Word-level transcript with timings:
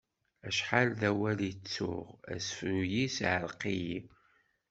Acḥal 0.47 0.89
d 0.99 1.01
awal 1.09 1.39
i 1.49 1.51
ttuɣ... 1.55 2.07
asefru-s 2.33 3.15
iɛreq-iyi. 3.25 3.99